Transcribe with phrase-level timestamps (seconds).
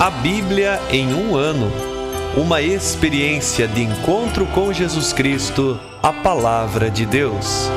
[0.00, 1.70] A Bíblia em um ano.
[2.34, 7.68] Uma experiência de encontro com Jesus Cristo, a Palavra de Deus.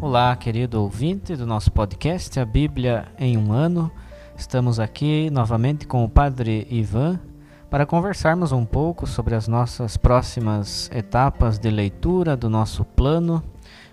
[0.00, 3.92] Olá, querido ouvinte do nosso podcast A Bíblia em um ano.
[4.34, 7.20] Estamos aqui novamente com o Padre Ivan
[7.70, 13.42] para conversarmos um pouco sobre as nossas próximas etapas de leitura do nosso plano,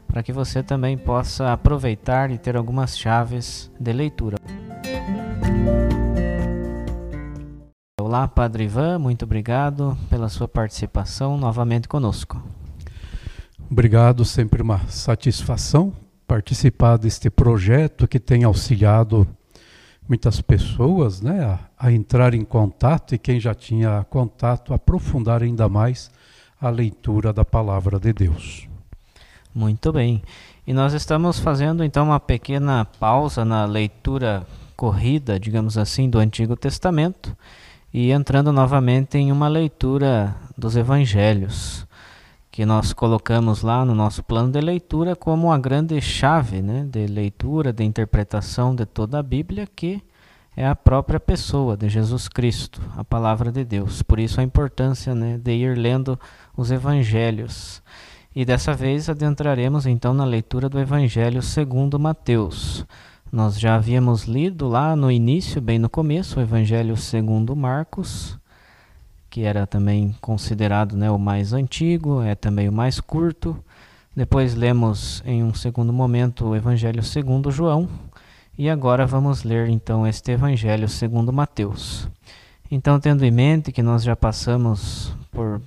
[0.07, 4.37] para que você também possa aproveitar e ter algumas chaves de leitura.
[7.99, 12.41] Olá, Padre Ivan, muito obrigado pela sua participação novamente conosco.
[13.69, 15.91] Obrigado, sempre uma satisfação
[16.27, 19.27] participar deste projeto que tem auxiliado
[20.07, 25.67] muitas pessoas né, a, a, entrar em contato e quem já tinha contato aprofundar ainda
[25.67, 26.11] mais
[26.59, 28.67] a leitura da palavra de Deus.
[29.53, 30.21] Muito bem.
[30.67, 36.55] E nós estamos fazendo então uma pequena pausa na leitura corrida, digamos assim, do Antigo
[36.55, 37.35] Testamento
[37.93, 41.87] e entrando novamente em uma leitura dos evangelhos
[42.55, 47.05] que nós colocamos lá no nosso plano de leitura como a grande chave né, de
[47.05, 50.01] leitura, de interpretação de toda a Bíblia, que
[50.55, 54.01] é a própria pessoa de Jesus Cristo, a palavra de Deus.
[54.01, 56.17] Por isso a importância né, de ir lendo
[56.55, 57.83] os evangelhos.
[58.33, 62.85] E dessa vez adentraremos então na leitura do Evangelho segundo Mateus.
[63.29, 68.39] Nós já havíamos lido lá no início, bem no começo, o Evangelho segundo Marcos,
[69.35, 73.61] que era também considerado né, o mais antigo, é também o mais curto.
[74.15, 77.89] Depois lemos em um segundo momento o Evangelho segundo João,
[78.57, 82.07] e agora vamos ler então este Evangelho segundo Mateus.
[82.71, 85.61] Então, tendo em mente que nós já passamos por,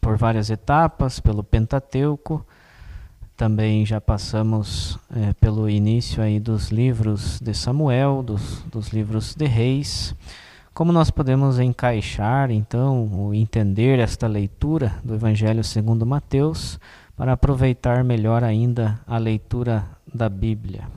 [0.00, 2.42] por várias etapas, pelo Pentateuco,
[3.36, 9.44] também já passamos é, pelo início aí dos livros de Samuel, dos, dos livros de
[9.44, 10.14] Reis,
[10.72, 16.78] como nós podemos encaixar, então, ou entender esta leitura do Evangelho segundo Mateus
[17.16, 20.88] para aproveitar melhor ainda a leitura da Bíblia?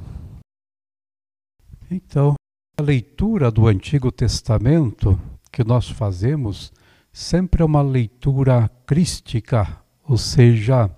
[1.89, 2.35] Então,
[2.77, 5.19] a leitura do Antigo Testamento
[5.51, 6.71] que nós fazemos
[7.11, 10.89] sempre é uma leitura crística, ou seja,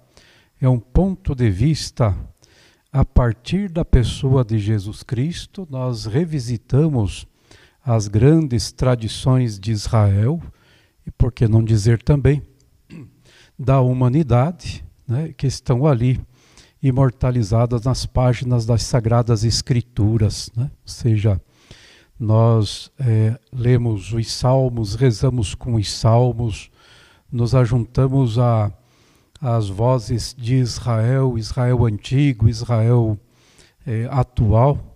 [0.62, 2.16] é um ponto de vista
[2.96, 7.28] a partir da pessoa de Jesus Cristo, nós revisitamos
[7.86, 10.42] as grandes tradições de Israel
[11.06, 12.42] e, por que não dizer também,
[13.58, 16.20] da humanidade, né, que estão ali
[16.82, 20.52] imortalizadas nas páginas das Sagradas Escrituras.
[20.56, 20.64] Né?
[20.64, 21.40] Ou seja,
[22.20, 26.72] nós é, lemos os salmos, rezamos com os salmos,
[27.32, 28.72] nos ajuntamos a
[29.42, 33.20] as vozes de Israel, Israel antigo, Israel
[33.86, 34.95] é, atual,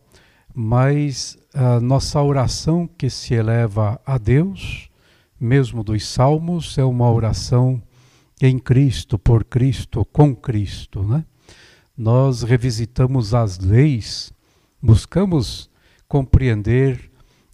[0.54, 4.90] mas a nossa oração que se eleva a Deus,
[5.40, 7.82] mesmo dos salmos, é uma oração
[8.42, 11.26] em Cristo, por Cristo, com Cristo, né?
[11.98, 14.32] Nós revisitamos as leis,
[14.82, 15.70] buscamos
[16.08, 17.12] compreender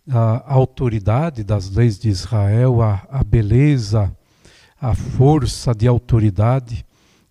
[0.07, 4.15] a autoridade das leis de Israel, a, a beleza,
[4.79, 6.85] a força de autoridade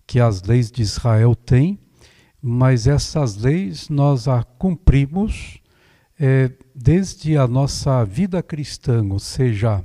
[0.05, 1.79] que as leis de Israel têm,
[2.47, 5.59] mas essas leis nós a cumprimos
[6.19, 9.83] é, desde a nossa vida cristã, ou seja,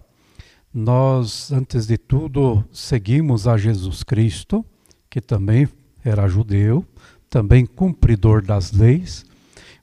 [0.72, 4.62] nós, antes de tudo, seguimos a Jesus Cristo,
[5.08, 5.66] que também
[6.04, 6.84] era judeu,
[7.30, 9.24] também cumpridor das leis,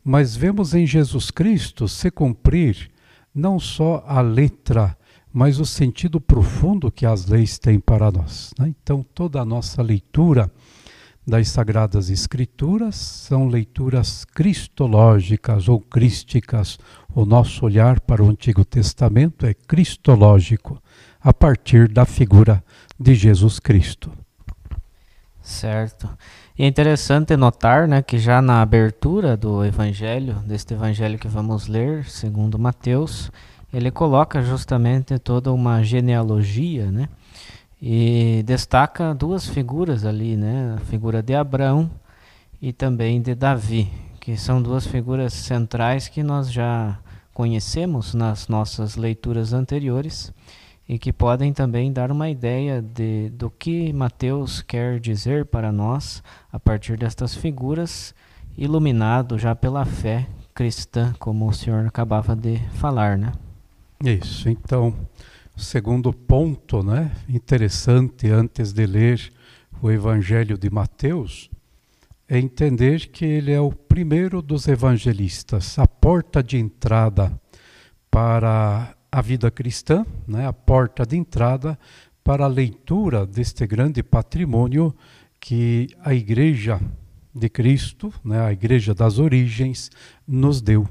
[0.03, 2.91] mas vemos em Jesus Cristo se cumprir
[3.33, 4.95] não só a letra,
[5.33, 8.53] mas o sentido profundo que as leis têm para nós.
[8.59, 8.67] Né?
[8.67, 10.51] Então, toda a nossa leitura
[11.27, 16.79] das Sagradas Escrituras são leituras cristológicas ou crísticas.
[17.13, 20.81] O nosso olhar para o Antigo Testamento é cristológico,
[21.19, 22.63] a partir da figura
[22.97, 24.09] de Jesus Cristo.
[25.41, 26.09] Certo.
[26.57, 31.68] E é interessante notar né, que já na abertura do Evangelho, deste Evangelho que vamos
[31.68, 33.30] ler, segundo Mateus,
[33.73, 37.09] ele coloca justamente toda uma genealogia, né?
[37.81, 40.75] E destaca duas figuras ali, né?
[40.77, 41.89] A figura de Abraão
[42.62, 43.88] e também de Davi,
[44.19, 46.97] que são duas figuras centrais que nós já
[47.33, 50.33] conhecemos nas nossas leituras anteriores
[50.89, 56.23] e que podem também dar uma ideia de, do que Mateus quer dizer para nós
[56.51, 58.15] a partir destas figuras,
[58.57, 63.31] iluminado já pela fé cristã, como o senhor acabava de falar, né?
[64.03, 64.50] Isso.
[64.50, 64.95] Então,
[65.57, 69.33] segundo ponto, né, interessante antes de ler
[69.81, 71.50] o Evangelho de Mateus,
[72.27, 77.39] é entender que ele é o primeiro dos evangelistas, a porta de entrada
[78.12, 80.45] para a vida cristã, né?
[80.45, 81.80] a porta de entrada
[82.24, 84.94] para a leitura deste grande patrimônio
[85.39, 86.81] que a Igreja
[87.33, 88.42] de Cristo, né?
[88.42, 89.89] a Igreja das Origens,
[90.27, 90.88] nos deu.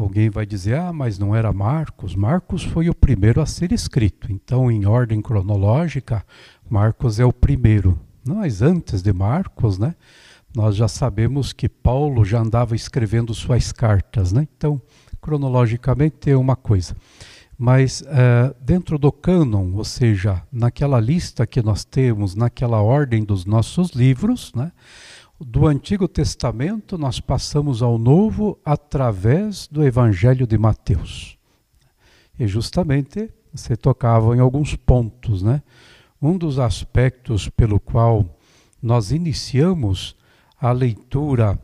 [0.00, 2.14] Alguém vai dizer, ah, mas não era Marcos.
[2.14, 4.32] Marcos foi o primeiro a ser escrito.
[4.32, 6.24] Então, em ordem cronológica,
[6.70, 8.00] Marcos é o primeiro.
[8.24, 9.94] Mas antes de Marcos, né,
[10.56, 14.32] nós já sabemos que Paulo já andava escrevendo suas cartas.
[14.32, 14.48] Né?
[14.56, 14.80] Então,
[15.20, 16.96] cronologicamente é uma coisa.
[17.58, 23.44] Mas uh, dentro do cânon, ou seja, naquela lista que nós temos, naquela ordem dos
[23.44, 24.72] nossos livros, né,
[25.40, 31.38] do Antigo Testamento nós passamos ao Novo através do Evangelho de Mateus.
[32.38, 35.62] E justamente você tocava em alguns pontos, né?
[36.20, 38.38] Um dos aspectos pelo qual
[38.82, 40.14] nós iniciamos
[40.60, 41.58] a leitura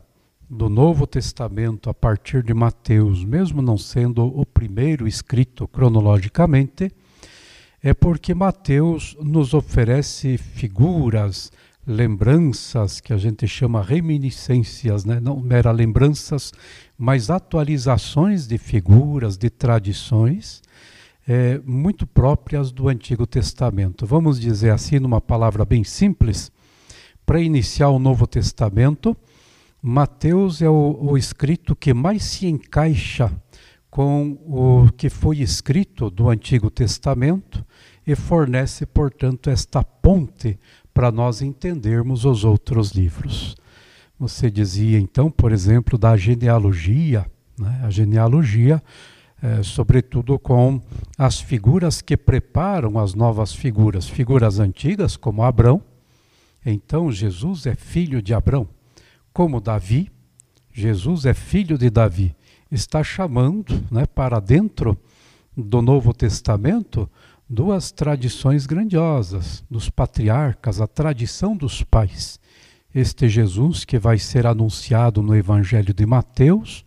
[0.49, 6.91] do Novo Testamento a partir de Mateus, mesmo não sendo o primeiro escrito cronologicamente,
[7.83, 11.51] é porque Mateus nos oferece figuras,
[11.87, 15.21] lembranças que a gente chama reminiscências, né?
[15.21, 16.51] não mera lembranças,
[16.97, 20.61] mas atualizações de figuras, de tradições
[21.25, 24.05] é, muito próprias do Antigo Testamento.
[24.05, 26.51] Vamos dizer assim, numa palavra bem simples,
[27.25, 29.15] para iniciar o Novo Testamento,
[29.81, 33.31] Mateus é o, o escrito que mais se encaixa
[33.89, 37.65] com o que foi escrito do Antigo Testamento
[38.05, 40.57] e fornece, portanto, esta ponte
[40.97, 43.55] para nós entendermos os outros livros.
[44.19, 47.23] Você dizia então, por exemplo, da genealogia,
[47.55, 47.81] né?
[47.83, 48.81] a genealogia,
[49.39, 50.81] é, sobretudo com
[51.15, 55.83] as figuras que preparam as novas figuras, figuras antigas como Abrão.
[56.65, 58.67] Então Jesus é filho de Abrão,
[59.31, 60.11] como Davi.
[60.73, 62.35] Jesus é filho de Davi.
[62.71, 64.97] Está chamando, né, para dentro
[65.55, 67.07] do Novo Testamento
[67.49, 72.39] duas tradições grandiosas dos patriarcas, a tradição dos pais.
[72.93, 76.83] Este Jesus que vai ser anunciado no Evangelho de Mateus,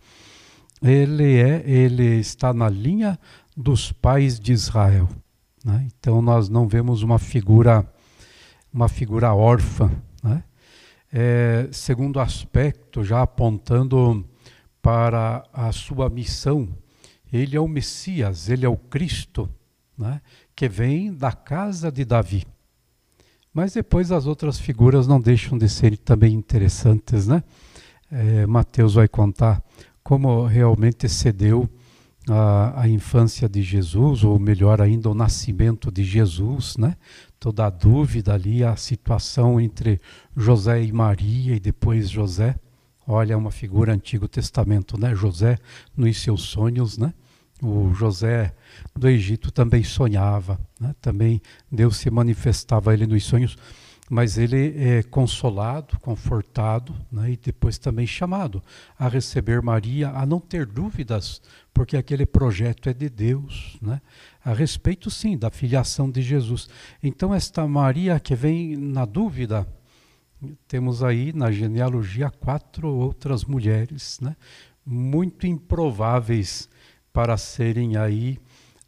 [0.81, 3.19] ele é, ele está na linha
[3.55, 5.09] dos pais de Israel.
[5.63, 5.87] Né?
[5.87, 7.85] Então nós não vemos uma figura,
[8.73, 9.91] uma figura órfã.
[10.23, 10.43] Né?
[11.11, 14.25] É, segundo aspecto, já apontando
[14.81, 16.67] para a sua missão,
[17.31, 19.49] ele é o Messias, ele é o Cristo,
[19.97, 20.21] né?
[20.61, 22.45] Que vem da casa de Davi.
[23.51, 27.43] Mas depois as outras figuras não deixam de ser também interessantes, né?
[28.11, 29.59] É, Mateus vai contar
[30.03, 31.67] como realmente cedeu
[32.29, 36.95] a, a, infância de Jesus, ou melhor ainda, o nascimento de Jesus, né?
[37.39, 39.99] Toda a dúvida ali, a situação entre
[40.37, 42.55] José e Maria e depois José.
[43.07, 45.15] Olha, uma figura Antigo Testamento, né?
[45.15, 45.57] José
[45.97, 47.15] nos seus sonhos, né?
[47.61, 48.55] O José
[48.95, 50.95] do Egito também sonhava, né?
[50.99, 51.39] também
[51.71, 53.55] Deus se manifestava a ele nos sonhos,
[54.09, 57.31] mas ele é consolado, confortado né?
[57.31, 58.61] e depois também chamado
[58.99, 61.41] a receber Maria, a não ter dúvidas,
[61.73, 64.01] porque aquele projeto é de Deus, né?
[64.43, 66.67] a respeito sim da filiação de Jesus.
[67.01, 69.67] Então, esta Maria que vem na dúvida,
[70.67, 74.35] temos aí na genealogia quatro outras mulheres, né?
[74.85, 76.67] muito improváveis
[77.13, 78.39] para serem aí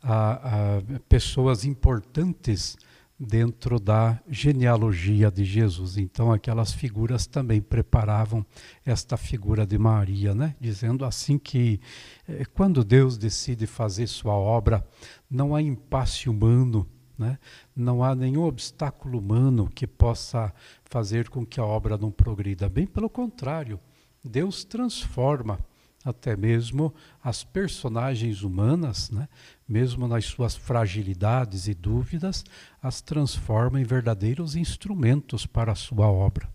[0.01, 2.77] a, a, pessoas importantes
[3.20, 5.98] dentro da genealogia de Jesus.
[5.98, 8.46] Então, aquelas figuras também preparavam
[8.86, 10.56] esta figura de Maria, né?
[10.60, 11.80] dizendo assim que
[12.27, 14.86] eh, quando Deus decide fazer sua obra,
[15.30, 16.88] não há impasse humano,
[17.18, 17.38] né?
[17.75, 20.53] não há nenhum obstáculo humano que possa
[20.84, 22.68] fazer com que a obra não progrida.
[22.68, 23.80] Bem pelo contrário,
[24.24, 25.60] Deus transforma
[26.04, 26.94] até mesmo
[27.24, 29.28] as personagens humanas, né,
[29.68, 32.44] mesmo nas suas fragilidades e dúvidas,
[32.82, 36.50] as transforma em verdadeiros instrumentos para a sua obra.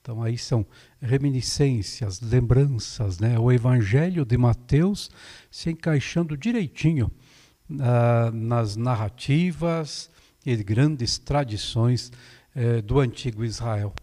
[0.00, 0.66] Então aí são
[1.00, 5.10] reminiscências, lembranças, né, o Evangelho de Mateus
[5.50, 7.10] se encaixando direitinho
[7.70, 10.10] uh, nas narrativas
[10.44, 12.12] e grandes tradições
[12.54, 13.94] uh, do antigo Israel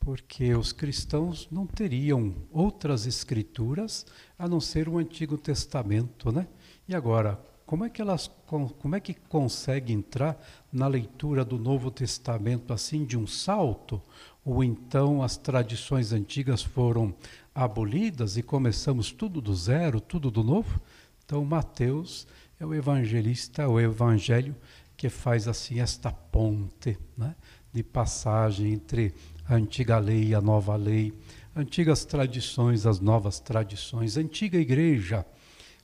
[0.00, 4.06] porque os cristãos não teriam outras escrituras
[4.38, 6.48] a não ser o Antigo Testamento, né?
[6.88, 10.36] E agora, como é que elas como é que consegue entrar
[10.72, 14.02] na leitura do Novo Testamento assim de um salto?
[14.44, 17.14] Ou então as tradições antigas foram
[17.54, 20.80] abolidas e começamos tudo do zero, tudo do novo?
[21.24, 22.26] Então Mateus
[22.58, 24.56] é o evangelista, o evangelho
[24.96, 27.36] que faz assim esta ponte, né?
[27.72, 29.14] de passagem entre
[29.50, 31.12] a antiga lei a nova lei,
[31.56, 35.26] antigas tradições, as novas tradições, antiga igreja,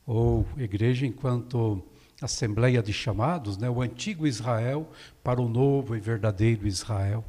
[0.06, 1.82] ou igreja enquanto
[2.22, 4.88] assembleia de chamados, né, o antigo Israel
[5.22, 7.24] para o novo e verdadeiro Israel.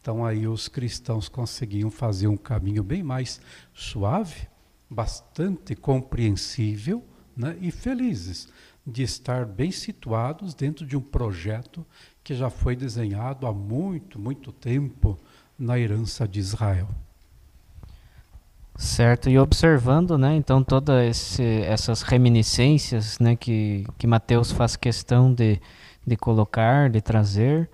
[0.00, 3.40] Então aí os cristãos conseguiam fazer um caminho bem mais
[3.74, 4.48] suave,
[4.88, 7.04] bastante compreensível
[7.36, 8.48] né, e felizes
[8.86, 11.84] de estar bem situados dentro de um projeto
[12.22, 15.18] que já foi desenhado há muito, muito tempo
[15.60, 16.88] na herança de Israel.
[18.76, 25.60] Certo, e observando, né, então todas essas reminiscências, né, que, que Mateus faz questão de,
[26.06, 27.68] de colocar, de trazer,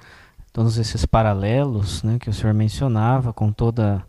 [0.53, 4.05] todos esses paralelos, né, que o senhor mencionava com toda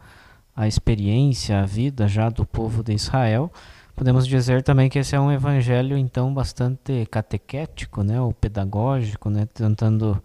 [0.55, 3.51] a experiência, a vida já do povo de Israel,
[3.96, 9.46] podemos dizer também que esse é um evangelho então bastante catequético, né, ou pedagógico, né,
[9.53, 10.19] tentando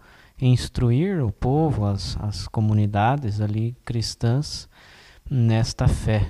[0.47, 4.67] instruir o povo, as, as comunidades ali cristãs
[5.29, 6.27] nesta fé.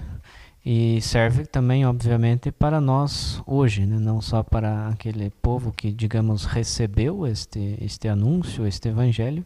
[0.66, 4.00] E serve também, obviamente, para nós hoje, né?
[4.00, 9.46] não só para aquele povo que, digamos, recebeu este, este anúncio, este evangelho,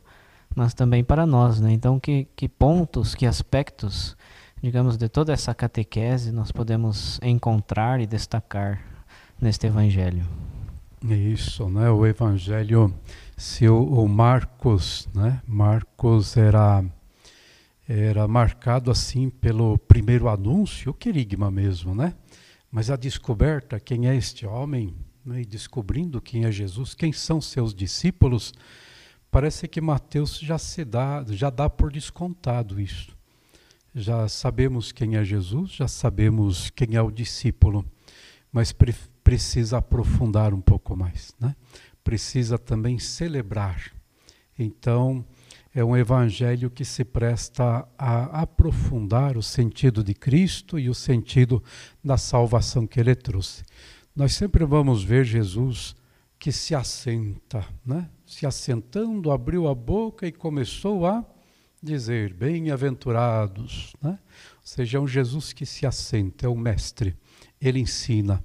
[0.56, 1.60] mas também para nós.
[1.60, 1.72] Né?
[1.72, 4.16] Então, que, que pontos, que aspectos,
[4.62, 8.80] digamos, de toda essa catequese nós podemos encontrar e destacar
[9.42, 10.24] neste evangelho?
[11.04, 11.90] Isso, né?
[11.90, 12.94] O evangelho
[13.38, 15.42] se o, o Marcos, né?
[15.46, 16.84] Marcos era
[17.88, 22.14] era marcado assim pelo primeiro anúncio, o querigma mesmo, né?
[22.70, 25.42] Mas a descoberta, quem é este homem, né?
[25.42, 28.54] e descobrindo quem é Jesus, quem são seus discípulos,
[29.32, 33.16] parece que Mateus já se dá, já dá por descontado isso.
[33.96, 37.86] Já sabemos quem é Jesus, já sabemos quem é o discípulo,
[38.52, 41.54] mas pre precisa aprofundar um pouco mais, né?
[42.08, 43.92] Precisa também celebrar.
[44.58, 45.26] Então,
[45.76, 51.62] é um evangelho que se presta a aprofundar o sentido de Cristo e o sentido
[52.02, 53.66] da salvação que ele trouxe.
[54.16, 55.98] Nós sempre vamos ver Jesus
[56.40, 58.10] que se assenta, né?
[58.26, 61.26] Se assentando, abriu a boca e começou a
[61.84, 64.18] dizer: Bem-aventurados, né?
[64.56, 67.18] Ou seja, é um Jesus que se assenta, é o mestre.
[67.60, 68.42] Ele ensina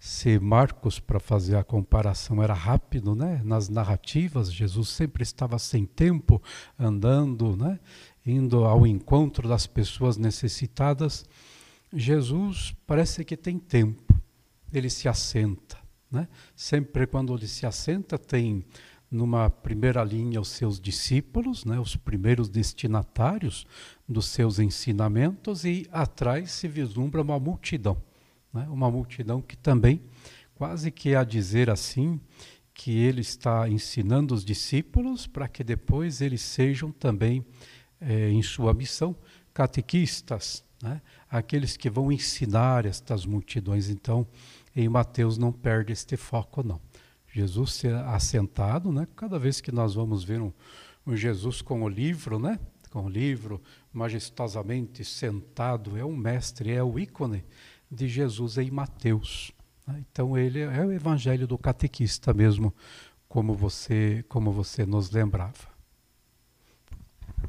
[0.00, 3.42] se Marcos, para fazer a comparação, era rápido, né?
[3.44, 6.42] Nas narrativas, Jesus sempre estava sem tempo,
[6.78, 7.78] andando, né?
[8.24, 11.26] Indo ao encontro das pessoas necessitadas.
[11.92, 14.18] Jesus parece que tem tempo.
[14.72, 15.76] Ele se assenta,
[16.10, 16.26] né?
[16.56, 18.64] Sempre quando ele se assenta, tem
[19.10, 21.78] numa primeira linha os seus discípulos, né?
[21.78, 23.66] Os primeiros destinatários
[24.08, 28.00] dos seus ensinamentos e atrás se vislumbra uma multidão
[28.52, 28.66] né?
[28.68, 30.00] uma multidão que também,
[30.54, 32.20] quase que a dizer assim,
[32.74, 37.44] que ele está ensinando os discípulos para que depois eles sejam também,
[38.00, 39.14] é, em sua missão,
[39.52, 41.02] catequistas, né?
[41.28, 43.90] aqueles que vão ensinar estas multidões.
[43.90, 44.26] Então,
[44.74, 46.80] em Mateus não perde este foco, não.
[47.32, 49.06] Jesus se assentado, né?
[49.14, 50.52] cada vez que nós vamos ver um,
[51.06, 52.58] um Jesus com o livro, né?
[52.90, 57.44] com o livro majestosamente sentado, é um mestre, é o ícone
[57.90, 59.52] de Jesus em Mateus.
[59.86, 60.02] Né?
[60.10, 62.72] Então ele é o evangelho do catequista mesmo,
[63.28, 65.70] como você, como você nos lembrava.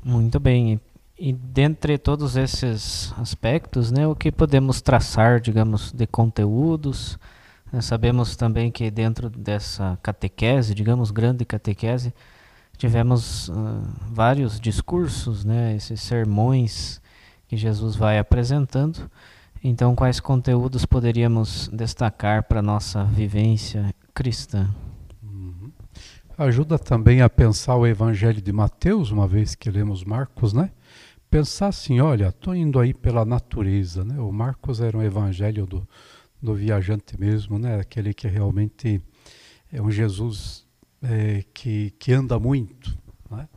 [0.03, 0.79] Muito bem.
[1.17, 7.19] E dentre todos esses aspectos, né, o que podemos traçar, digamos, de conteúdos?
[7.71, 12.11] Né, sabemos também que dentro dessa catequese, digamos, grande catequese,
[12.75, 13.53] tivemos uh,
[14.09, 16.99] vários discursos, né, esses sermões
[17.47, 19.07] que Jesus vai apresentando.
[19.63, 24.73] Então, quais conteúdos poderíamos destacar para nossa vivência cristã?
[25.21, 25.71] Uhum.
[26.35, 30.71] Ajuda também a pensar o Evangelho de Mateus, uma vez que lemos Marcos, né?
[31.29, 34.19] Pensar assim, olha, estou indo aí pela natureza, né?
[34.19, 35.87] O Marcos era um Evangelho do,
[36.41, 37.79] do viajante mesmo, né?
[37.79, 38.99] Aquele que realmente
[39.71, 40.65] é um Jesus
[41.03, 42.97] é, que, que anda muito,
[43.29, 43.47] né?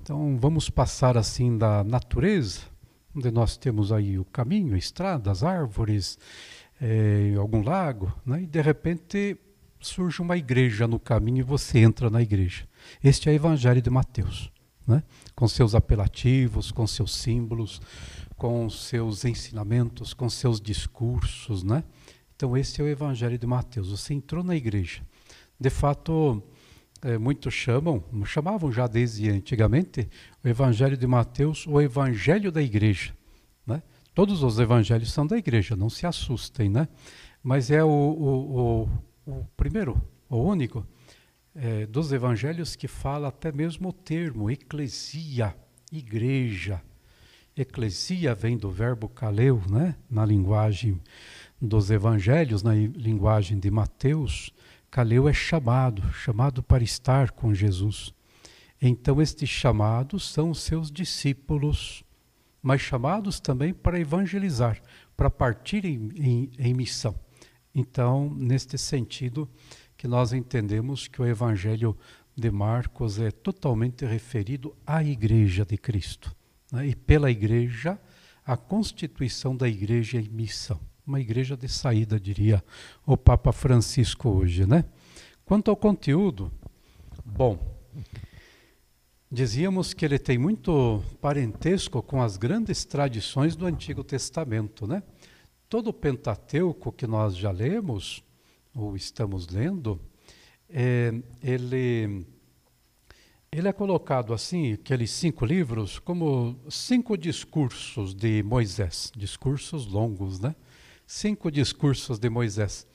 [0.00, 2.69] Então, vamos passar assim da natureza
[3.14, 6.18] onde nós temos aí o caminho, a estrada, as árvores,
[6.80, 8.42] é, algum lago, né?
[8.42, 9.36] e de repente
[9.80, 12.68] surge uma igreja no caminho e você entra na igreja.
[13.02, 14.50] Este é o Evangelho de Mateus,
[14.86, 15.02] né?
[15.34, 17.80] com seus apelativos, com seus símbolos,
[18.36, 21.62] com seus ensinamentos, com seus discursos.
[21.62, 21.84] Né?
[22.34, 23.90] Então, esse é o Evangelho de Mateus.
[23.90, 25.02] Você entrou na igreja.
[25.58, 26.42] De fato,
[27.02, 30.08] é, muitos chamam, chamavam já desde antigamente,
[30.42, 33.14] o Evangelho de Mateus o Evangelho da Igreja.
[33.66, 33.82] Né?
[34.14, 36.88] Todos os evangelhos são da igreja, não se assustem, né?
[37.42, 38.88] Mas é o, o,
[39.26, 40.86] o, o primeiro, o único,
[41.54, 45.54] é, dos evangelhos que fala até mesmo o termo eclesia,
[45.90, 46.82] igreja.
[47.56, 49.96] Eclesia vem do verbo kaleu, né?
[50.10, 51.00] na linguagem
[51.60, 54.52] dos evangelhos, na linguagem de Mateus,
[54.90, 58.14] kaleu é chamado, chamado para estar com Jesus.
[58.80, 62.02] Então, estes chamados são os seus discípulos,
[62.62, 64.80] mas chamados também para evangelizar,
[65.16, 67.14] para partir em, em, em missão.
[67.74, 69.48] Então, neste sentido,
[69.96, 71.96] que nós entendemos que o Evangelho
[72.34, 76.34] de Marcos é totalmente referido à Igreja de Cristo.
[76.72, 76.88] Né?
[76.88, 78.00] E pela Igreja,
[78.44, 80.80] a constituição da Igreja em missão.
[81.06, 82.62] Uma igreja de saída, diria
[83.04, 84.64] o Papa Francisco hoje.
[84.64, 84.84] Né?
[85.44, 86.52] Quanto ao conteúdo,
[87.24, 87.58] bom,
[89.30, 94.86] dizíamos que ele tem muito parentesco com as grandes tradições do Antigo Testamento.
[94.86, 95.02] Né?
[95.68, 98.24] Todo o Pentateuco que nós já lemos,
[98.74, 100.00] ou estamos lendo,
[100.68, 102.26] é, ele,
[103.52, 110.54] ele é colocado assim, aqueles cinco livros, como cinco discursos de Moisés, discursos longos, né?
[111.06, 112.86] Cinco discursos de Moisés.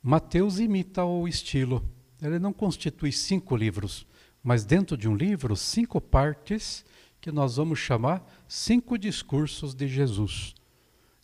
[0.00, 1.84] Mateus imita o estilo.
[2.22, 4.06] Ele não constitui cinco livros,
[4.44, 6.84] mas dentro de um livro, cinco partes
[7.18, 10.54] que nós vamos chamar cinco discursos de Jesus.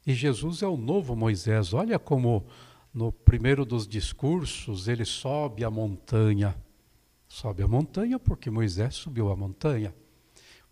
[0.06, 1.74] E Jesus é o novo Moisés.
[1.74, 2.46] Olha como
[2.94, 6.56] no primeiro dos discursos, ele sobe a montanha.
[7.28, 9.94] Sobe a montanha porque Moisés subiu a montanha.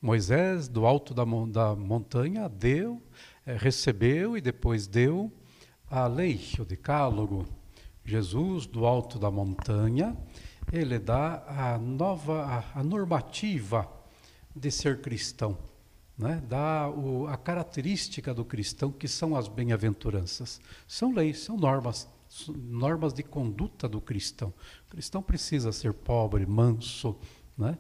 [0.01, 3.03] Moisés, do alto da, da montanha, deu,
[3.45, 5.31] é, recebeu e depois deu
[5.91, 7.47] a lei, o decálogo.
[8.05, 10.17] Jesus, do alto da montanha,
[10.73, 13.89] ele dá a nova, a, normativa
[14.55, 15.57] de ser cristão.
[16.17, 16.43] Né?
[16.49, 20.61] Dá o, a característica do cristão, que são as bem-aventuranças.
[20.87, 22.09] São leis, são normas,
[22.49, 24.53] normas de conduta do cristão.
[24.87, 27.17] O cristão precisa ser pobre, manso,
[27.57, 27.79] né?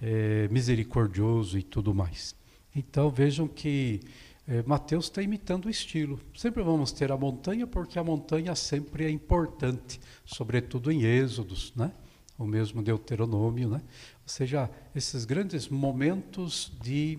[0.00, 2.32] É, misericordioso e tudo mais.
[2.74, 4.00] Então vejam que
[4.46, 6.20] é, Mateus está imitando o estilo.
[6.36, 11.92] Sempre vamos ter a montanha, porque a montanha sempre é importante, sobretudo em Êxodos, né?
[12.38, 13.68] O mesmo Deuteronômio.
[13.68, 13.82] Né?
[14.22, 17.18] Ou seja, esses grandes momentos de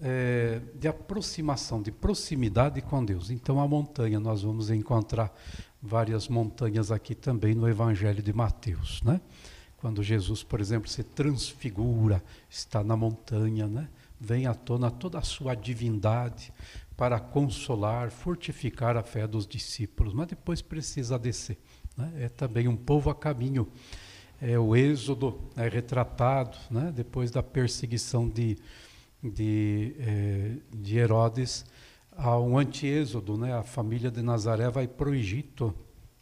[0.00, 3.30] é, de aproximação, de proximidade com Deus.
[3.30, 5.30] Então, a montanha, nós vamos encontrar
[5.82, 9.02] várias montanhas aqui também no Evangelho de Mateus.
[9.02, 9.20] Né?
[9.76, 13.88] Quando Jesus, por exemplo, se transfigura, está na montanha, né?
[14.18, 16.52] vem à tona toda a sua divindade
[16.96, 21.58] para consolar, fortificar a fé dos discípulos, mas depois precisa descer.
[21.96, 22.12] Né?
[22.20, 23.68] É também um povo a caminho.
[24.40, 26.92] É, o êxodo é retratado né?
[26.94, 28.56] depois da perseguição de
[29.22, 31.64] de, eh, de Herodes
[32.12, 33.54] há um anti-êxodo, né?
[33.54, 35.74] A família de Nazaré vai para o Egito,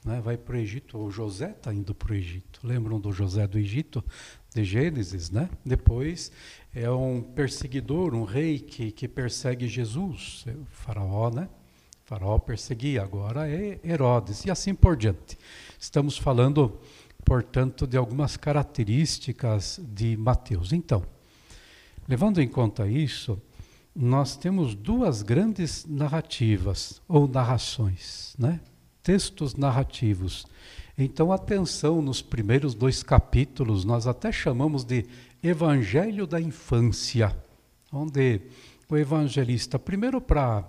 [0.04, 0.20] né?
[0.20, 0.98] Vai para o Egito.
[0.98, 2.60] O José está indo para o Egito.
[2.62, 4.04] Lembram do José do Egito,
[4.54, 5.48] de Gênesis, né?
[5.64, 6.32] Depois
[6.74, 11.48] é um perseguidor, um rei que, que persegue Jesus, é o faraó, né?
[12.04, 15.38] O faraó perseguia, agora é Herodes e assim por diante.
[15.78, 16.78] Estamos falando,
[17.28, 20.72] portanto, de algumas características de Mateus.
[20.72, 21.04] Então,
[22.08, 23.38] Levando em conta isso,
[23.94, 28.60] nós temos duas grandes narrativas ou narrações, né?
[29.02, 30.46] textos narrativos.
[30.96, 35.04] Então, atenção nos primeiros dois capítulos, nós até chamamos de
[35.42, 37.36] Evangelho da Infância,
[37.92, 38.40] onde
[38.88, 40.64] o evangelista, primeiro para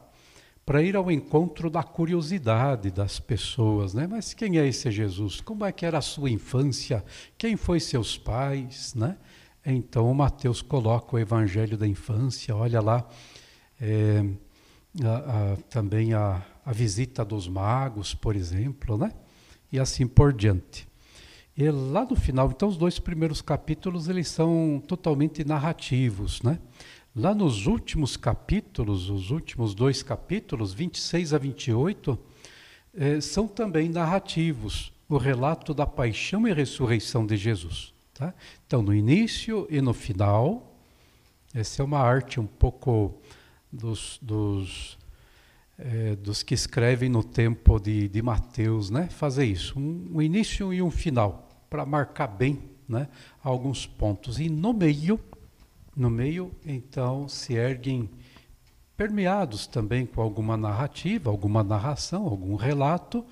[0.69, 4.05] para ir ao encontro da curiosidade das pessoas, né?
[4.05, 5.41] Mas quem é esse Jesus?
[5.41, 7.03] Como é que era a sua infância?
[7.39, 9.17] Quem foi seus pais, né?
[9.65, 13.03] Então, Mateus coloca o Evangelho da infância, olha lá,
[13.81, 14.23] é,
[15.03, 19.11] a, a, também a, a, visita dos magos, por exemplo, né?
[19.71, 20.87] e assim por diante.
[21.57, 26.43] E lá no final, então, os dois primeiros capítulos, eles são totalmente narrativos.
[26.43, 26.59] Né?
[27.15, 32.19] Lá nos últimos capítulos, os últimos dois capítulos, 26 a 28,
[32.93, 37.93] é, são também narrativos, o relato da paixão e ressurreição de Jesus.
[38.13, 38.33] Tá?
[38.67, 40.77] Então, no início e no final,
[41.53, 43.19] essa é uma arte um pouco
[43.71, 44.97] dos, dos,
[45.79, 49.09] é, dos que escrevem no tempo de, de Mateus, né?
[49.09, 53.07] fazer isso, um, um início e um final, para marcar bem né?
[53.43, 54.39] alguns pontos.
[54.39, 55.19] E no meio,
[55.99, 58.09] no meio, então, se erguem
[58.97, 63.25] permeados também com alguma narrativa, alguma narração, algum relato,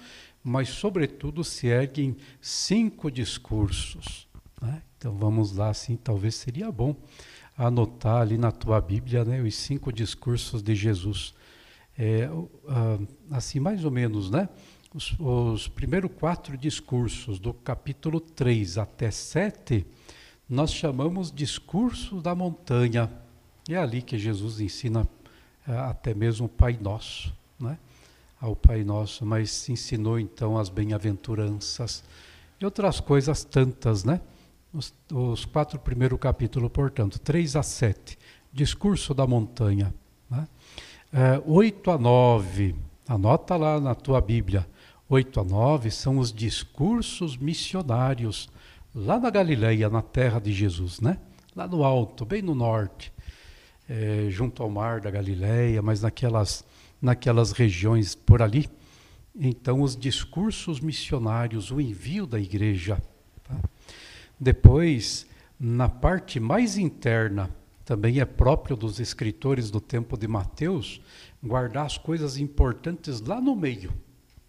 [0.44, 4.28] mas, sobretudo, se erguem cinco discursos
[4.62, 4.82] né?
[4.98, 6.96] Então vamos lá, assim, talvez seria bom
[7.56, 11.34] anotar ali na tua Bíblia né, os cinco discursos de Jesus.
[11.98, 12.30] É,
[13.32, 14.48] assim, mais ou menos, né?
[14.94, 19.86] Os, os primeiros quatro discursos, do capítulo 3 até 7,
[20.50, 23.12] nós chamamos discurso da montanha.
[23.68, 25.08] E é ali que Jesus ensina
[25.68, 27.78] é, até mesmo o Pai Nosso, né?
[28.40, 32.04] ao Pai Nosso, mas ensinou então as bem-aventuranças
[32.60, 34.22] e outras coisas tantas, né?
[34.74, 38.18] Os, os, quatro primeiros capítulos, portanto, 3 a 7,
[38.52, 39.94] discurso da montanha.
[40.30, 40.48] Né?
[41.12, 42.76] É, 8 a 9,
[43.08, 44.68] anota lá na tua Bíblia,
[45.10, 48.50] 8 a 9 são os discursos missionários
[48.98, 51.20] lá na Galileia, na terra de Jesus, né?
[51.56, 53.14] Lá no alto, bem no norte,
[53.88, 56.66] é, junto ao mar da Galileia, mas naquelas,
[57.00, 58.68] naquelas regiões por ali.
[59.36, 63.00] Então, os discursos missionários, o envio da igreja.
[63.44, 63.56] Tá?
[64.40, 65.28] Depois,
[65.60, 67.52] na parte mais interna,
[67.86, 71.00] também é próprio dos escritores do tempo de Mateus,
[71.42, 73.94] guardar as coisas importantes lá no meio.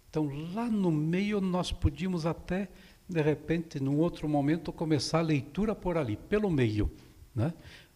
[0.09, 2.67] Então, lá no meio, nós podíamos até
[3.09, 6.91] de repente, num outro momento, começar a leitura por ali, pelo meio.
[7.33, 7.51] Né?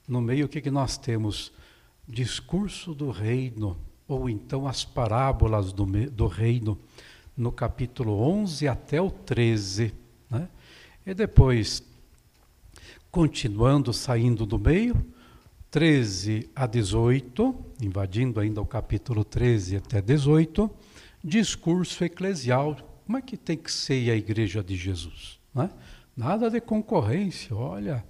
[0.08, 1.54] No meio, o que, que nós temos?
[2.08, 6.80] Discurso do reino, ou então as parábolas do, do reino,
[7.38, 9.94] no capítulo 11 até o 13.
[10.30, 10.50] Né?
[11.06, 11.84] E depois,
[13.12, 14.96] continuando, saindo do meio,
[15.70, 20.70] 13 a 18, invadindo ainda o capítulo 13 até 18,
[21.24, 25.40] discurso eclesial como é que tem que ser a igreja de Jesus?
[25.54, 25.70] Né?
[26.16, 28.04] Nada de concorrência, olha,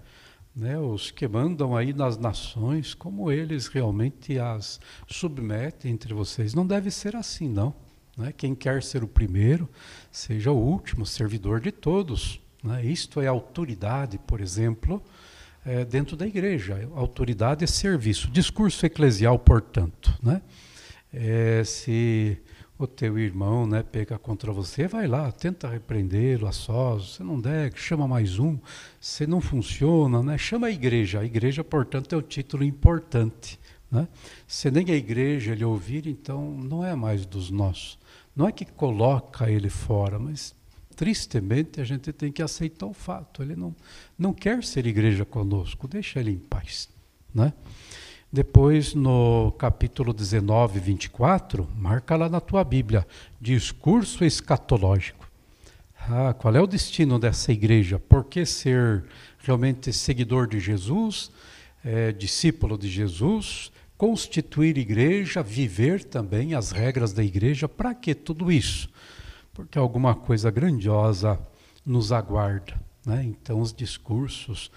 [0.55, 6.53] né, os que mandam aí nas nações, como eles realmente as submetem entre vocês.
[6.53, 7.73] Não deve ser assim, não.
[8.15, 8.31] Né?
[8.31, 9.67] Quem quer ser o primeiro,
[10.11, 12.39] seja o último, servidor de todos.
[12.63, 12.85] Né?
[12.85, 15.01] Isto é autoridade, por exemplo,
[15.65, 16.87] é, dentro da igreja.
[16.93, 18.29] Autoridade é serviço.
[18.29, 20.13] Discurso eclesial, portanto.
[20.21, 20.41] Né?
[21.11, 22.37] É, se
[22.77, 27.39] o teu irmão né, pega contra você, vai lá, tenta repreendê-lo a sós, se não
[27.39, 28.57] der, chama mais um,
[28.99, 31.19] se não funciona, né, chama a igreja.
[31.19, 33.59] A igreja, portanto, é um título importante.
[33.91, 34.07] Né?
[34.47, 37.99] Se nem a igreja ele ouvir, então não é mais dos nossos.
[38.35, 40.55] Não é que coloca ele fora, mas
[40.95, 43.43] tristemente a gente tem que aceitar o fato.
[43.43, 43.75] Ele não,
[44.17, 46.89] não quer ser igreja conosco, deixa ele em paz.
[47.33, 47.53] Né?
[48.33, 53.05] Depois, no capítulo 19, 24, marca lá na tua Bíblia,
[53.39, 55.29] discurso escatológico.
[56.09, 57.99] Ah, qual é o destino dessa igreja?
[57.99, 59.03] Por que ser
[59.37, 61.29] realmente seguidor de Jesus,
[61.85, 67.69] é, discípulo de Jesus, constituir igreja, viver também as regras da igreja?
[67.69, 68.89] Para que tudo isso?
[69.53, 71.39] Porque alguma coisa grandiosa
[71.85, 72.73] nos aguarda.
[73.05, 73.25] Né?
[73.25, 74.71] Então, os discursos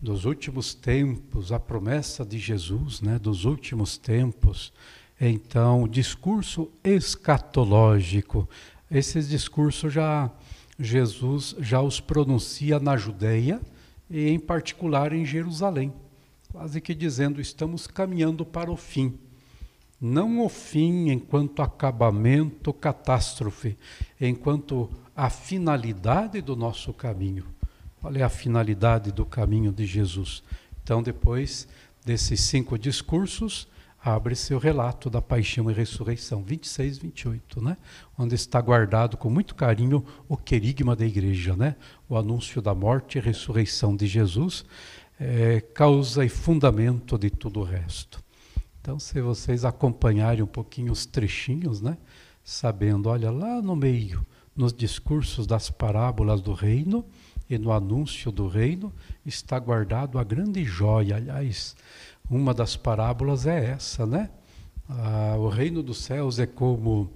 [0.00, 4.72] dos últimos tempos, a promessa de Jesus, né, dos últimos tempos.
[5.20, 8.48] Então, o discurso escatológico,
[8.90, 10.30] esses discursos já
[10.78, 13.60] Jesus já os pronuncia na Judéia
[14.08, 15.92] e em particular em Jerusalém,
[16.52, 19.18] quase que dizendo estamos caminhando para o fim.
[20.00, 23.76] Não o fim enquanto acabamento, catástrofe,
[24.20, 27.57] enquanto a finalidade do nosso caminho
[28.00, 30.42] qual é a finalidade do caminho de Jesus?
[30.82, 31.68] Então, depois
[32.04, 33.68] desses cinco discursos,
[34.02, 37.76] abre-se o relato da paixão e ressurreição, 26, 28, né?
[38.16, 41.76] onde está guardado com muito carinho o querigma da igreja, né?
[42.08, 44.64] o anúncio da morte e ressurreição de Jesus,
[45.20, 48.22] é, causa e fundamento de tudo o resto.
[48.80, 51.98] Então, se vocês acompanharem um pouquinho os trechinhos, né?
[52.42, 54.24] sabendo, olha, lá no meio,
[54.56, 57.04] nos discursos das parábolas do reino,
[57.48, 58.92] e no anúncio do reino
[59.24, 61.16] está guardado a grande joia.
[61.16, 61.74] Aliás,
[62.30, 64.30] uma das parábolas é essa, né?
[64.88, 67.10] Ah, o reino dos céus é como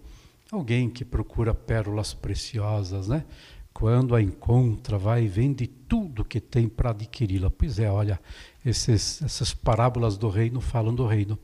[0.50, 3.24] alguém que procura pérolas preciosas, né?
[3.72, 7.50] Quando a encontra, vai e vende tudo que tem para adquiri-la.
[7.50, 8.20] Pois é, olha,
[8.64, 11.38] esses, essas parábolas do reino falam do reino.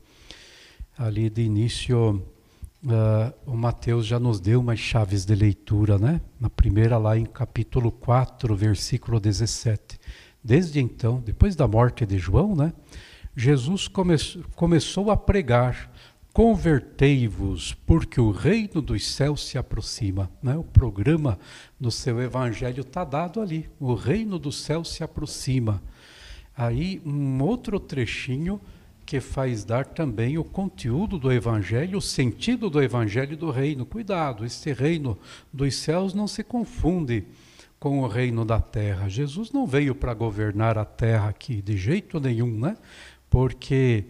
[0.97, 2.23] Ali de início
[2.81, 6.21] Uh, o Mateus já nos deu umas chaves de leitura, né?
[6.39, 9.99] Na primeira, lá em capítulo 4, versículo 17.
[10.41, 12.71] Desde então, depois da morte de João, né?
[13.35, 14.15] Jesus come
[14.55, 15.91] começou a pregar:
[16.31, 20.31] Convertei-vos, porque o reino dos céus se aproxima.
[20.41, 20.55] Né?
[20.55, 21.37] O programa
[21.77, 25.81] do seu evangelho está dado ali: o reino dos céus se aproxima.
[26.55, 28.59] Aí, um outro trechinho
[29.09, 33.83] que faz dar também o conteúdo do Evangelho, o sentido do Evangelho do reino.
[33.83, 35.17] Cuidado, este reino
[35.51, 37.23] dos céus não se confunde
[37.79, 39.09] com o reino da terra.
[39.09, 42.77] Jesus não veio para governar a terra aqui de jeito nenhum, né?
[43.31, 44.05] Porque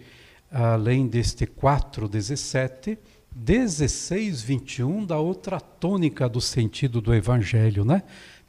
[0.52, 2.98] além deste 4:17,
[3.32, 8.04] 16, 21 dá outra tônica do sentido do evangelho, né?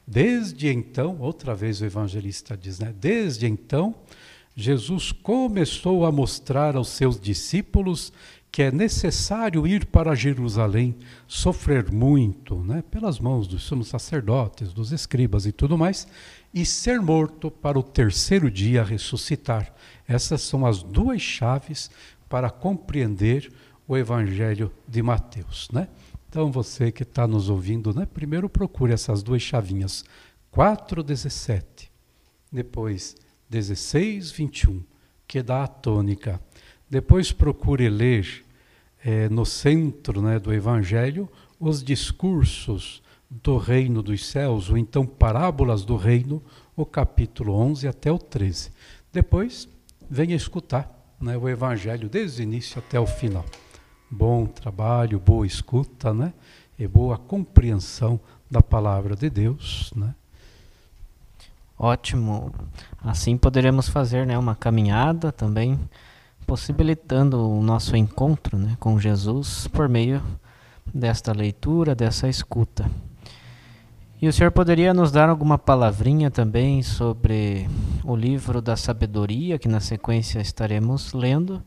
[0.05, 2.93] Desde então, outra vez o evangelista diz, né?
[2.99, 3.95] Desde então,
[4.55, 8.11] Jesus começou a mostrar aos seus discípulos
[8.51, 14.91] que é necessário ir para Jerusalém, sofrer muito, né, pelas mãos dos sumos sacerdotes, dos
[14.91, 16.05] escribas e tudo mais,
[16.53, 19.73] e ser morto para o terceiro dia ressuscitar.
[20.05, 21.89] Essas são as duas chaves
[22.27, 23.49] para compreender
[23.87, 25.87] o Evangelho de Mateus, né?
[26.27, 30.03] Então você que está nos ouvindo, né, primeiro procure essas duas chavinhas,
[30.51, 31.89] 4:17,
[32.51, 33.15] depois
[33.51, 34.81] 16, 21,
[35.27, 36.39] que dá a tônica.
[36.89, 38.45] Depois procure ler
[39.03, 45.83] é, no centro né, do Evangelho os discursos do reino dos céus, ou então parábolas
[45.83, 46.41] do reino,
[46.77, 48.71] o capítulo 11 até o 13.
[49.11, 49.67] Depois,
[50.09, 53.45] venha escutar né, o Evangelho desde o início até o final.
[54.09, 56.33] Bom trabalho, boa escuta, né?
[56.79, 58.17] E boa compreensão
[58.49, 60.15] da palavra de Deus, né?
[61.83, 62.53] Ótimo.
[63.03, 65.79] Assim poderemos fazer né, uma caminhada também,
[66.45, 70.21] possibilitando o nosso encontro né, com Jesus por meio
[70.93, 72.87] desta leitura, dessa escuta.
[74.21, 77.67] E o senhor poderia nos dar alguma palavrinha também sobre
[78.03, 81.63] o livro da sabedoria, que na sequência estaremos lendo?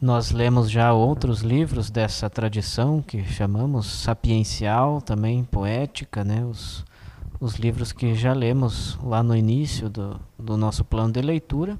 [0.00, 6.42] Nós lemos já outros livros dessa tradição que chamamos sapiencial, também poética, né?
[6.42, 6.86] Os,
[7.44, 11.78] os livros que já lemos lá no início do, do nosso plano de leitura.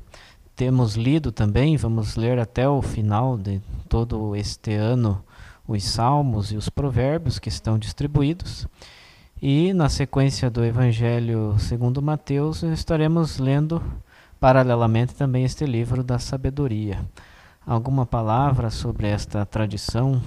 [0.54, 5.24] Temos lido também, vamos ler até o final de todo este ano
[5.66, 8.68] os salmos e os provérbios que estão distribuídos.
[9.40, 13.82] E na sequência do Evangelho segundo Mateus, estaremos lendo
[14.38, 17.00] paralelamente também este livro da sabedoria.
[17.66, 20.20] Alguma palavra sobre esta tradição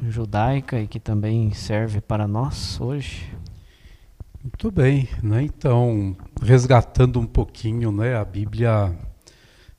[0.00, 3.43] judaica e que também serve para nós hoje?
[4.44, 5.42] Muito bem, né?
[5.42, 8.94] Então, resgatando um pouquinho, né, a Bíblia,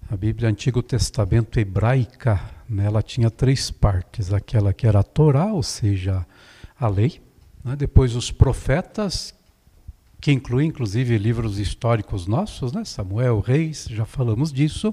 [0.10, 5.54] a Bíblia Antigo Testamento hebraica, né, ela tinha três partes: aquela que era a Torá,
[5.54, 6.26] ou seja,
[6.80, 7.22] a lei,
[7.64, 7.76] né?
[7.76, 9.36] depois os profetas,
[10.20, 14.92] que inclui inclusive livros históricos nossos, né, Samuel, Reis, já falamos disso,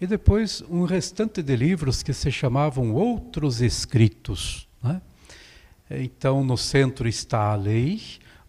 [0.00, 5.00] e depois um restante de livros que se chamavam outros escritos, né?
[5.88, 8.00] Então, no centro está a lei,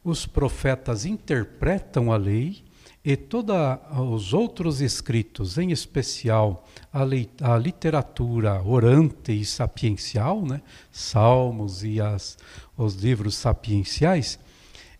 [0.03, 2.63] os profetas interpretam a lei
[3.05, 3.55] e todos
[3.97, 10.61] os outros escritos, em especial a, lei, a literatura orante e sapiencial, né,
[10.91, 12.37] salmos e as,
[12.77, 14.39] os livros sapienciais,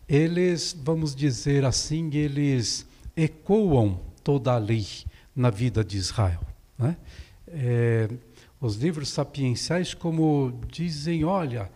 [0.06, 2.86] eles, vamos dizer assim, eles
[3.16, 4.86] ecoam toda a lei
[5.34, 6.40] na vida de Israel.
[6.78, 6.96] Né?
[7.48, 8.08] É,
[8.60, 11.70] os livros sapienciais, como dizem, olha,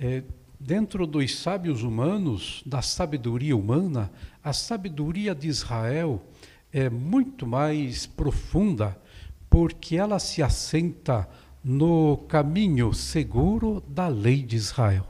[0.00, 0.22] é,
[0.60, 4.10] Dentro dos sábios humanos, da sabedoria humana,
[4.42, 6.20] a sabedoria de Israel
[6.72, 8.98] é muito mais profunda,
[9.48, 11.28] porque ela se assenta
[11.62, 15.06] no caminho seguro da lei de Israel.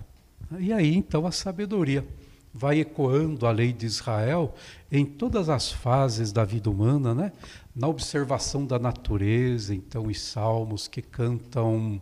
[0.59, 2.07] E aí então a sabedoria
[2.53, 4.55] vai ecoando a lei de Israel
[4.93, 7.33] em todas as fases da vida humana, né?
[7.75, 12.01] Na observação da natureza, então os salmos que cantam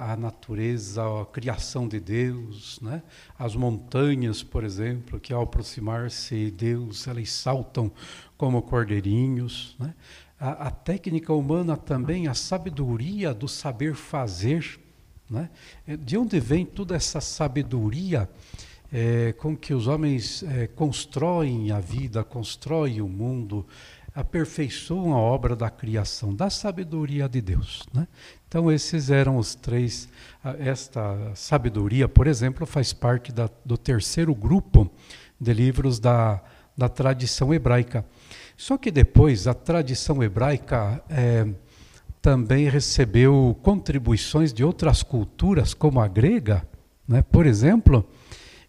[0.00, 3.02] a natureza, a criação de Deus, né?
[3.38, 7.92] as montanhas, por exemplo, que ao aproximar-se de Deus, elas saltam
[8.36, 9.76] como cordeirinhos.
[9.78, 9.94] Né?
[10.40, 14.80] A, a, técnica humana também, a sabedoria do saber fazer.
[15.28, 15.50] Né?
[15.86, 18.28] É, de onde vem toda essa sabedoria
[18.92, 23.66] é, com que os homens é, constroem a vida, constroem o mundo,
[24.14, 27.84] aperfeiçoam a obra da criação, da sabedoria de Deus.
[27.92, 28.06] Né?
[28.52, 30.06] Então, esses eram os três.
[30.58, 34.90] Esta sabedoria, por exemplo, faz parte da, do terceiro grupo
[35.40, 36.38] de livros da,
[36.76, 38.04] da tradição hebraica.
[38.54, 41.48] Só que depois a tradição hebraica é,
[42.20, 46.62] também recebeu contribuições de outras culturas, como a grega,
[47.08, 48.06] né, por exemplo,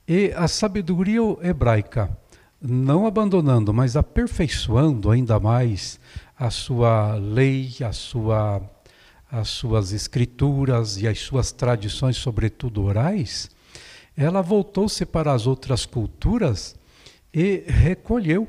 [0.07, 2.17] e a sabedoria hebraica,
[2.61, 5.99] não abandonando, mas aperfeiçoando ainda mais
[6.39, 8.61] a sua lei, a sua
[9.33, 13.49] as suas escrituras e as suas tradições, sobretudo orais,
[14.15, 16.75] ela voltou-se para as outras culturas
[17.33, 18.47] e recolheu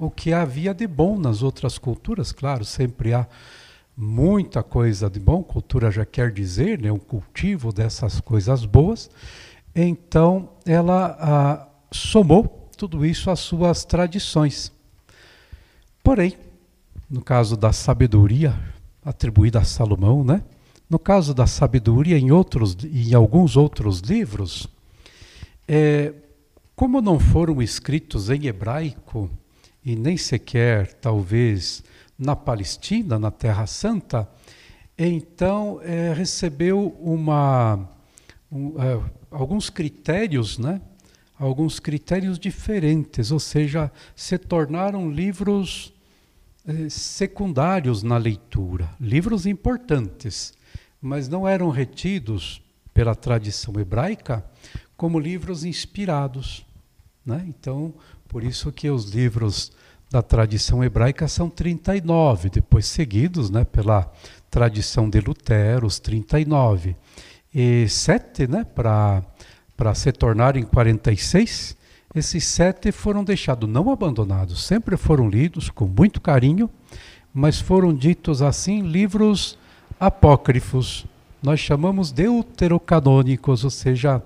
[0.00, 2.32] o que havia de bom nas outras culturas.
[2.32, 3.28] Claro, sempre há
[3.96, 9.08] muita coisa de bom, cultura já quer dizer, né, um cultivo dessas coisas boas.
[9.72, 14.72] Então, ela ah, somou tudo isso às suas tradições.
[16.02, 16.36] Porém,
[17.08, 18.58] no caso da sabedoria,
[19.04, 20.42] atribuída a Salomão, né?
[20.88, 24.68] No caso da sabedoria, em, outros, em alguns outros livros,
[25.66, 26.12] é,
[26.76, 29.30] como não foram escritos em hebraico,
[29.84, 31.82] e nem sequer, talvez,
[32.18, 34.28] na Palestina, na Terra Santa,
[34.96, 37.88] então é, recebeu uma,
[38.50, 40.80] um, é, alguns critérios, né?
[41.38, 45.91] alguns critérios diferentes, ou seja, se tornaram livros
[46.88, 50.54] secundários na leitura, livros importantes,
[51.00, 52.62] mas não eram retidos
[52.94, 54.44] pela tradição hebraica
[54.96, 56.64] como livros inspirados.
[57.24, 57.44] Né?
[57.48, 57.92] Então,
[58.28, 59.72] por isso que os livros
[60.10, 64.12] da tradição hebraica são 39, depois seguidos né, pela
[64.50, 66.94] tradição de Lutero, os 39.
[67.54, 69.24] E sete né, para
[69.94, 71.76] se tornarem 46,
[72.14, 76.68] esses sete foram deixados não abandonados, sempre foram lidos com muito carinho,
[77.32, 79.58] mas foram ditos assim livros
[79.98, 81.06] apócrifos.
[81.42, 84.22] Nós chamamos deuterocanônicos, ou seja,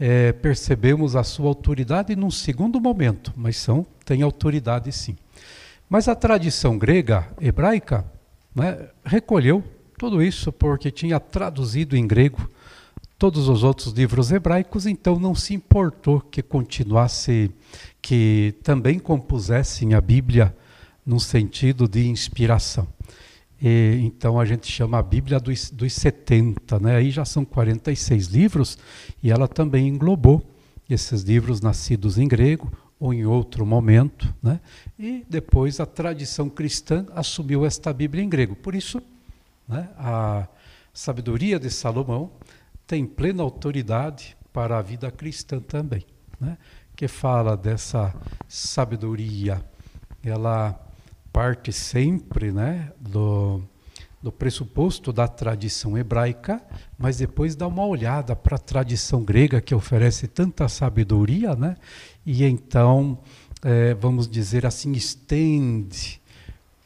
[0.00, 5.16] é, percebemos a sua autoridade num segundo momento, mas são têm autoridade sim.
[5.88, 8.04] Mas a tradição grega, hebraica,
[8.54, 9.62] né, recolheu
[9.98, 12.48] tudo isso porque tinha traduzido em grego
[13.18, 17.50] todos os outros livros hebraicos, então não se importou que continuasse,
[18.00, 20.56] que também compusessem a Bíblia
[21.04, 22.86] no sentido de inspiração.
[23.60, 26.94] E, então a gente chama a Bíblia dos, dos 70, né?
[26.94, 28.78] aí já são 46 livros,
[29.20, 30.40] e ela também englobou
[30.88, 34.60] esses livros nascidos em grego ou em outro momento, né?
[34.96, 38.54] e depois a tradição cristã assumiu esta Bíblia em grego.
[38.54, 39.02] Por isso,
[39.68, 40.46] né, a
[40.92, 42.30] sabedoria de Salomão
[42.88, 46.06] tem plena autoridade para a vida cristã também,
[46.40, 46.56] né?
[46.96, 48.14] que fala dessa
[48.48, 49.62] sabedoria.
[50.24, 50.80] Ela
[51.30, 53.60] parte sempre né, do,
[54.22, 56.62] do pressuposto da tradição hebraica,
[56.98, 61.76] mas depois dá uma olhada para a tradição grega que oferece tanta sabedoria, né?
[62.24, 63.18] e então,
[63.62, 66.22] é, vamos dizer assim, estende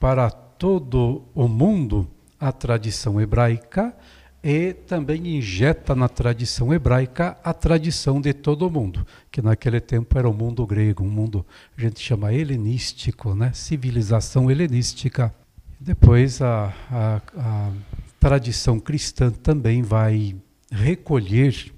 [0.01, 2.11] para todo o mundo
[2.41, 3.97] a tradição hebraica
[4.43, 10.29] e também injeta na tradição hebraica a tradição de todo mundo, que naquele tempo era
[10.29, 11.47] o mundo grego, um mundo
[11.79, 13.53] a gente chama helenístico, né?
[13.55, 15.33] civilização helenística.
[15.79, 17.73] Depois a, a, a
[18.19, 20.35] tradição cristã também vai
[20.71, 21.73] recolher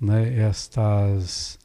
[0.00, 1.58] né, estas,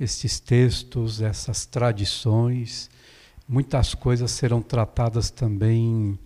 [0.00, 2.90] estes textos, essas tradições.
[3.46, 6.18] Muitas coisas serão tratadas também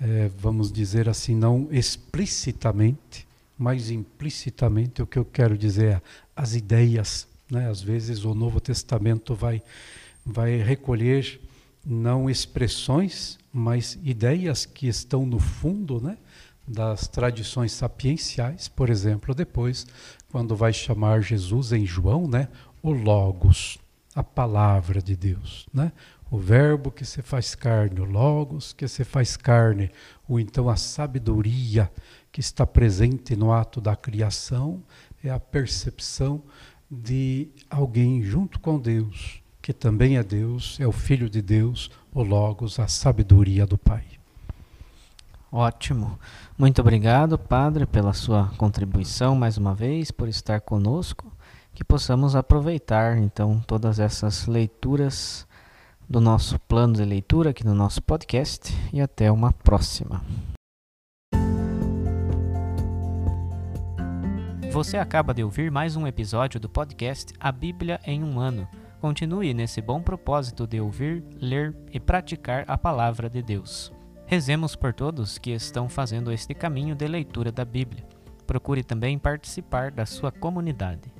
[0.00, 3.26] é, vamos dizer assim, não explicitamente,
[3.58, 6.02] mas implicitamente, o que eu quero dizer é
[6.34, 7.28] as ideias.
[7.50, 7.68] Né?
[7.68, 9.62] Às vezes o Novo Testamento vai,
[10.24, 11.40] vai recolher
[11.84, 16.16] não expressões, mas ideias que estão no fundo né?
[16.66, 18.68] das tradições sapienciais.
[18.68, 19.86] Por exemplo, depois,
[20.32, 22.48] quando vai chamar Jesus em João, né?
[22.82, 23.76] o Logos,
[24.14, 25.66] a palavra de Deus.
[25.72, 25.92] Né?
[26.30, 29.90] O verbo que se faz carne, o logos que se faz carne,
[30.28, 31.90] ou então a sabedoria
[32.30, 34.82] que está presente no ato da criação,
[35.24, 36.42] é a percepção
[36.88, 42.22] de alguém junto com Deus, que também é Deus, é o Filho de Deus, o
[42.22, 44.04] Logos, a sabedoria do Pai.
[45.52, 46.16] Ótimo.
[46.56, 51.32] Muito obrigado, Padre, pela sua contribuição mais uma vez, por estar conosco.
[51.74, 55.46] Que possamos aproveitar então todas essas leituras
[56.10, 60.20] do nosso plano de leitura aqui no nosso podcast e até uma próxima.
[64.72, 68.66] Você acaba de ouvir mais um episódio do podcast A Bíblia em um Ano.
[69.00, 73.92] Continue nesse bom propósito de ouvir, ler e praticar a palavra de Deus.
[74.26, 78.04] Rezemos por todos que estão fazendo este caminho de leitura da Bíblia.
[78.48, 81.19] Procure também participar da sua comunidade.